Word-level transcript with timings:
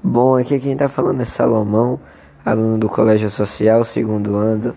Bom, 0.00 0.36
aqui 0.36 0.58
quem 0.58 0.72
está 0.72 0.88
falando 0.88 1.20
é 1.20 1.24
Salomão, 1.24 2.00
aluno 2.44 2.78
do 2.78 2.88
Colégio 2.88 3.28
Social, 3.28 3.84
segundo 3.84 4.34
ano, 4.36 4.74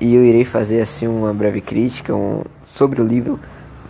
e 0.00 0.12
eu 0.12 0.24
irei 0.24 0.44
fazer 0.44 0.80
assim 0.80 1.06
uma 1.06 1.32
breve 1.32 1.60
crítica 1.60 2.14
um, 2.14 2.42
sobre 2.64 3.00
o 3.00 3.06
livro 3.06 3.38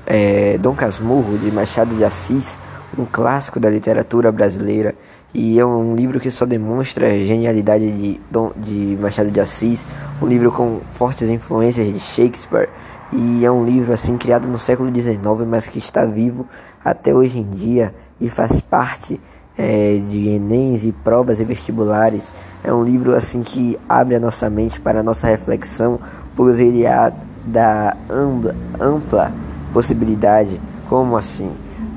é, 0.06 0.58
Dom 0.58 0.74
Casmurro, 0.74 1.38
de 1.38 1.50
Machado 1.50 1.94
de 1.96 2.04
Assis, 2.04 2.58
um 2.96 3.06
clássico 3.06 3.58
da 3.58 3.70
literatura 3.70 4.30
brasileira, 4.30 4.94
e 5.32 5.58
é 5.58 5.64
um 5.64 5.96
livro 5.96 6.20
que 6.20 6.30
só 6.30 6.44
demonstra 6.44 7.06
a 7.06 7.10
genialidade 7.10 7.90
de, 7.90 8.20
Dom, 8.30 8.52
de 8.54 8.98
Machado 9.00 9.30
de 9.30 9.40
Assis, 9.40 9.86
um 10.20 10.26
livro 10.26 10.52
com 10.52 10.80
fortes 10.92 11.30
influências 11.30 11.90
de 11.90 11.98
Shakespeare, 11.98 12.68
e 13.12 13.44
é 13.44 13.50
um 13.50 13.64
livro 13.64 13.94
assim 13.94 14.18
criado 14.18 14.46
no 14.46 14.58
século 14.58 14.94
XIX, 14.94 15.20
mas 15.48 15.66
que 15.66 15.78
está 15.78 16.04
vivo 16.04 16.46
até 16.84 17.14
hoje 17.14 17.38
em 17.38 17.50
dia 17.50 17.94
e 18.20 18.28
faz 18.28 18.60
parte 18.60 19.18
é, 19.60 20.00
de 20.08 20.30
Enems 20.30 20.86
e 20.86 20.92
provas 20.92 21.38
e 21.38 21.44
vestibulares. 21.44 22.32
É 22.64 22.72
um 22.72 22.82
livro 22.82 23.14
assim 23.14 23.42
que 23.42 23.78
abre 23.86 24.16
a 24.16 24.20
nossa 24.20 24.48
mente 24.48 24.80
para 24.80 25.00
a 25.00 25.02
nossa 25.02 25.26
reflexão, 25.26 26.00
pois 26.34 26.58
ele 26.58 26.86
há 26.86 27.12
da 27.44 27.94
ampla, 28.08 28.56
ampla 28.80 29.30
possibilidade. 29.70 30.58
Como 30.88 31.14
assim? 31.14 31.52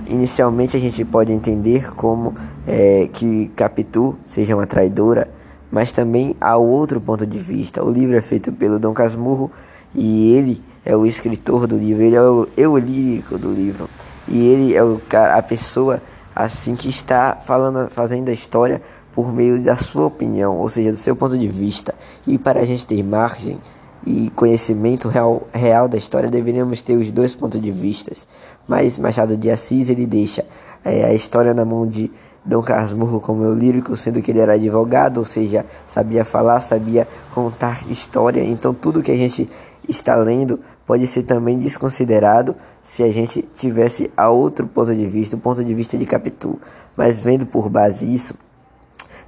Inicialmente 0.08 0.76
a 0.76 0.80
gente 0.80 1.06
pode 1.06 1.32
entender 1.32 1.94
como 1.96 2.36
é, 2.68 3.08
que 3.14 3.50
Capitu 3.56 4.18
seja 4.26 4.56
uma 4.56 4.68
traidora, 4.68 5.30
mas 5.72 5.94
também 5.94 6.36
há 6.42 6.58
outro 6.58 7.00
ponto 7.00 7.26
de 7.26 7.38
vista. 7.38 7.82
O 7.82 7.90
livro 7.90 8.18
é 8.18 8.22
feito 8.22 8.52
pelo 8.52 8.78
Dom 8.78 8.94
Casmurro 8.94 9.50
e 9.96 10.34
ele 10.34 10.62
é 10.84 10.98
o 10.98 11.06
escritor 11.06 11.66
do 11.66 11.78
livro, 11.78 12.04
ele 12.04 12.16
é 12.18 12.22
o 12.22 12.46
eu 12.58 12.78
lírico 12.78 13.38
do 13.38 13.54
livro. 13.54 13.90
E 14.28 14.46
ele 14.48 14.76
é 14.76 14.84
o 14.84 15.02
cara, 15.08 15.38
a 15.38 15.42
pessoa 15.42 16.02
assim 16.36 16.76
que 16.76 16.90
está 16.90 17.36
falando, 17.36 17.90
fazendo 17.90 18.30
a 18.30 18.34
história 18.34 18.82
por 19.14 19.32
meio 19.34 19.60
da 19.60 19.78
sua 19.78 20.06
opinião, 20.06 20.58
ou 20.58 20.70
seja, 20.70 20.92
do 20.92 20.98
seu 20.98 21.16
ponto 21.16 21.38
de 21.38 21.48
vista. 21.48 21.94
E 22.26 22.38
para 22.38 22.62
a 22.62 22.66
gente 22.66 22.86
ter 22.86 23.04
margem 23.04 23.60
e 24.06 24.30
conhecimento 24.32 25.08
real, 25.08 25.44
real 25.54 25.88
da 25.88 25.98
história, 25.98 26.30
deveríamos 26.30 26.82
ter 26.82 26.98
os 26.98 27.12
dois 27.12 27.36
pontos 27.36 27.62
de 27.62 27.72
vistas. 27.72 28.28
Mas 28.68 28.98
Machado 28.98 29.38
de 29.38 29.50
Assis 29.50 29.90
ele 29.90 30.06
deixa 30.06 30.46
é, 30.84 31.06
a 31.06 31.14
história 31.14 31.54
na 31.54 31.64
mão 31.64 31.88
de 31.88 32.12
Dom 32.44 32.62
Casmurro 32.62 33.22
como 33.22 33.44
eu 33.44 33.54
lírico, 33.54 33.96
sendo 33.96 34.22
que 34.22 34.32
ele 34.32 34.40
era 34.40 34.54
advogado, 34.54 35.20
ou 35.20 35.26
seja, 35.26 35.66
sabia 35.88 36.26
falar, 36.26 36.60
sabia 36.60 37.08
contar 37.34 37.90
história. 37.90 38.44
Então 38.44 38.74
tudo 38.74 39.02
que 39.02 39.12
a 39.12 39.18
gente 39.18 39.50
está 39.88 40.16
lendo 40.16 40.60
pode 40.86 41.08
ser 41.08 41.24
também 41.24 41.58
desconsiderado 41.58 42.56
se 42.82 43.04
a 43.04 43.10
gente 43.10 43.42
tivesse 43.42 44.12
a 44.16 44.30
outro 44.30 44.68
ponto 44.68 44.94
de 44.94 45.06
vista, 45.08 45.36
o 45.36 45.40
ponto 45.40 45.64
de 45.64 45.74
vista 45.74 45.98
de 45.98 46.06
Capitu. 46.06 46.60
Mas 46.96 47.22
vendo 47.22 47.46
por 47.46 47.70
base 47.70 48.12
isso, 48.12 48.36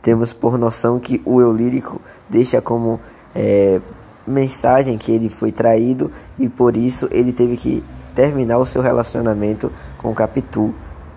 temos 0.02 0.34
por 0.34 0.58
noção 0.58 1.00
que 1.00 1.22
o 1.26 1.42
eu 1.42 1.52
lírico 1.52 2.02
deixa 2.30 2.62
como 2.62 3.00
é, 3.34 3.82
mensagem 4.28 4.98
que 4.98 5.12
ele 5.12 5.30
foi 5.30 5.52
traído 5.52 6.12
e 6.38 6.48
por 6.48 6.78
isso 6.78 7.08
ele 7.12 7.32
teve 7.32 7.58
que 7.58 7.84
terminar 8.14 8.58
o 8.58 8.66
seu 8.66 8.82
relacionamento 8.82 9.72
com 9.98 10.14
Capitu. 10.14 10.74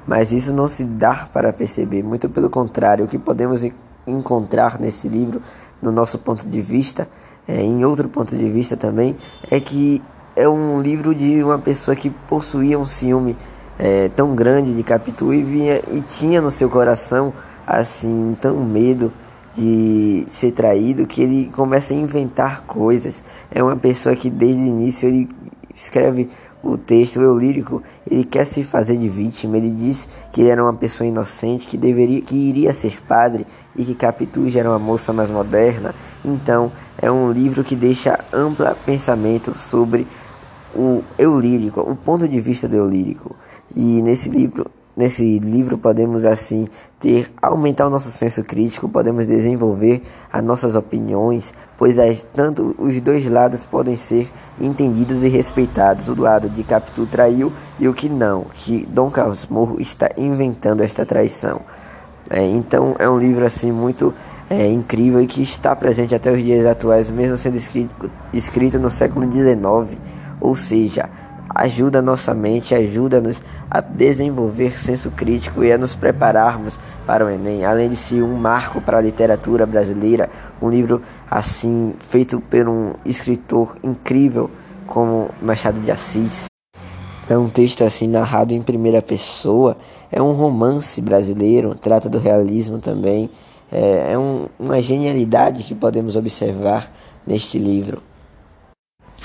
Mas 0.07 0.33
isso 0.33 0.55
não 0.55 0.69
se 0.69 0.85
dá 0.85 1.29
para 1.31 1.53
perceber, 1.53 2.03
muito 2.03 2.31
pelo 2.31 2.49
contrário, 2.49 3.05
o 3.05 3.09
que 3.09 3.19
podemos 3.19 3.63
encontrar 4.07 4.81
nesse 4.81 5.07
livro, 5.07 5.43
no 5.83 5.93
nosso 5.93 6.19
ponto 6.19 6.49
de 6.49 6.61
vista, 6.63 7.07
é, 7.47 7.61
em 7.61 7.85
outro 7.85 8.09
ponto 8.09 8.37
de 8.37 8.51
vista 8.51 8.77
também, 8.77 9.15
é 9.51 9.61
que 9.61 10.03
é 10.39 10.49
um 10.49 10.81
livro 10.81 11.13
de 11.13 11.43
uma 11.43 11.59
pessoa 11.59 11.97
que 11.97 12.11
possuía 12.11 12.79
um 12.79 12.87
ciúme 12.87 13.37
é, 13.77 14.09
tão 14.09 14.37
grande 14.37 14.75
de 14.75 14.85
Capitu 14.85 15.35
e, 15.35 15.43
vinha, 15.43 15.83
e 15.91 16.01
tinha 16.01 16.41
no 16.41 16.51
seu 16.51 16.71
coração 16.71 17.35
assim 17.67 18.37
tão 18.41 18.65
medo 18.65 19.13
de 19.57 20.25
ser 20.31 20.53
traído 20.53 21.09
que 21.09 21.21
ele 21.23 21.51
começa 21.51 21.93
a 21.93 21.97
inventar 21.97 22.63
coisas. 22.63 23.21
É 23.51 23.61
uma 23.61 23.77
pessoa 23.77 24.15
que 24.15 24.31
desde 24.31 24.63
o 24.63 24.67
início 24.67 25.09
ele 25.09 25.29
escreve 25.75 26.31
o 26.63 26.77
texto, 26.77 27.21
eu 27.21 27.37
lírico, 27.37 27.83
ele 28.09 28.25
quer 28.25 28.45
se 28.45 28.63
fazer 28.63 28.97
de 28.97 29.09
vítima. 29.09 29.57
Ele 29.57 29.71
diz 29.71 30.09
que 30.33 30.41
ele 30.43 30.51
era 30.51 30.63
uma 30.63 30.75
pessoa 30.75 31.07
inocente, 31.07 31.67
que 31.67 31.77
deveria, 31.77 32.21
que 32.21 32.37
iria 32.37 32.73
ser 32.73 33.03
padre 33.03 33.45
e 33.77 33.85
que 33.85 33.95
Capitu 33.95 34.47
era 34.55 34.69
uma 34.69 34.79
moça 34.79 35.13
mais 35.13 35.31
moderna. 35.31 35.95
Então, 36.25 36.71
é 37.01 37.11
um 37.11 37.33
livro 37.33 37.65
que 37.65 37.75
deixa 37.75 38.21
amplo 38.33 38.67
pensamento 38.87 39.57
sobre 39.57 40.07
o 40.79 41.05
eu 41.19 41.39
lírico, 41.39 41.81
o 41.81 41.97
ponto 41.97 42.29
de 42.29 42.41
vista 42.41 42.69
do 42.69 42.77
eu 42.77 42.87
lírico. 42.87 43.35
E 43.75 44.01
nesse 44.01 44.31
livro 44.31 44.71
Nesse 44.99 45.39
livro 45.39 45.79
podemos 45.79 46.25
assim 46.25 46.67
ter 46.99 47.31
aumentar 47.41 47.87
o 47.87 47.91
nosso 47.91 48.11
senso 48.11 48.43
crítico, 48.43 48.89
podemos 48.89 49.27
desenvolver 49.27 50.03
as 50.33 50.43
nossas 50.43 50.75
opiniões, 50.75 51.55
pois 51.77 52.01
as, 52.01 52.27
tanto 52.35 52.75
os 52.77 53.01
dois 53.01 53.31
lados 53.31 53.65
podem 53.65 53.97
ser 53.97 54.29
entendidos 54.61 55.23
e 55.23 55.29
respeitados. 55.29 56.09
O 56.09 56.21
lado 56.21 56.51
de 56.51 56.65
Capitu 56.65 57.07
traiu 57.07 57.53
e 57.79 57.87
o 57.87 57.95
que 57.95 58.09
não, 58.09 58.47
que 58.53 58.85
Dom 58.87 59.09
Casmurro 59.09 59.81
está 59.81 60.11
inventando 60.19 60.81
esta 60.81 61.07
traição. 61.07 61.61
É, 62.29 62.45
então 62.45 62.97
é 62.99 63.09
um 63.09 63.21
livro 63.21 63.47
assim 63.47 63.71
muito 63.71 64.13
é, 64.51 64.67
incrível 64.67 65.21
e 65.21 65.29
que 65.29 65.41
está 65.41 65.77
presente 65.77 66.13
até 66.13 66.33
os 66.33 66.43
dias 66.43 66.67
atuais, 66.67 67.09
mesmo 67.09 67.37
sendo 67.37 67.55
escrito, 67.57 68.11
escrito 68.33 68.81
no 68.81 68.91
século 68.91 69.31
XIX, 69.31 69.97
ou 70.41 70.55
seja, 70.55 71.09
ajuda 71.55 72.03
nossa 72.03 72.35
mente, 72.35 72.75
ajuda-nos 72.75 73.41
a 73.71 73.81
desenvolver 73.81 74.79
senso 74.79 75.11
crítico 75.11 75.65
e 75.65 75.73
a 75.73 75.79
nos 75.79 75.95
prepararmos 75.95 76.79
para 77.07 77.25
o 77.25 77.31
Enem, 77.31 77.65
além 77.65 77.89
de 77.89 77.97
ser 77.97 78.23
um 78.23 78.37
marco 78.37 78.81
para 78.81 78.99
a 78.99 79.01
literatura 79.01 79.67
brasileira, 79.67 80.31
um 80.61 80.69
livro 80.69 81.03
assim 81.31 81.95
feito 81.99 82.41
por 82.41 82.69
um 82.69 82.95
escritor 83.05 83.77
incrível 83.83 84.51
como 84.87 85.31
Machado 85.41 85.81
de 85.81 85.91
Assis. 85.91 86.45
É 87.29 87.37
um 87.37 87.49
texto 87.49 87.85
assim 87.85 88.07
narrado 88.07 88.55
em 88.55 88.63
primeira 88.63 89.03
pessoa, 89.03 89.77
é 90.11 90.21
um 90.23 90.33
romance 90.33 91.01
brasileiro, 91.03 91.75
trata 91.75 92.09
do 92.09 92.19
realismo 92.19 92.79
também, 92.79 93.29
é, 93.71 94.13
é 94.13 94.19
um, 94.19 94.47
uma 94.59 94.81
genialidade 94.81 95.63
que 95.63 95.75
podemos 95.75 96.17
observar 96.17 96.91
neste 97.27 97.59
livro. 97.59 98.08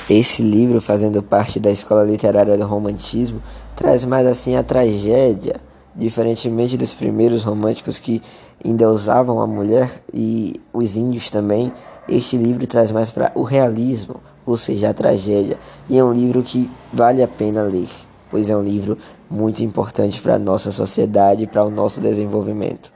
Esse 0.10 0.42
livro, 0.42 0.82
fazendo 0.82 1.24
parte 1.24 1.62
da 1.62 1.72
escola 1.72 2.04
literária 2.04 2.58
do 2.58 2.66
romantismo, 2.66 3.42
traz 3.74 4.04
mais 4.04 4.28
assim 4.28 4.56
a 4.56 4.62
tragédia, 4.62 5.56
diferentemente 5.96 6.76
dos 6.76 6.94
primeiros 6.94 7.44
românticos 7.44 8.00
que 8.00 8.22
endeusavam 8.66 9.40
a 9.40 9.48
mulher 9.48 10.04
e 10.14 10.60
os 10.74 10.98
índios 10.98 11.30
também. 11.30 11.72
Este 12.08 12.36
livro 12.36 12.68
traz 12.68 12.92
mais 12.92 13.10
para 13.12 13.32
o 13.34 13.44
realismo, 13.44 14.16
ou 14.46 14.58
seja, 14.58 14.90
a 14.90 14.94
tragédia, 14.94 15.58
e 15.90 15.98
é 15.98 16.04
um 16.04 16.12
livro 16.12 16.44
que 16.44 16.70
vale 16.92 17.24
a 17.24 17.28
pena 17.28 17.64
ler, 17.64 17.88
pois 18.30 18.50
é 18.50 18.58
um 18.58 18.64
livro 18.64 18.98
muito 19.32 19.64
importante 19.64 20.22
para 20.22 20.36
a 20.36 20.40
nossa 20.40 20.70
sociedade 20.70 21.44
e 21.44 21.48
para 21.48 21.64
o 21.64 21.70
nosso 21.70 22.02
desenvolvimento. 22.02 22.92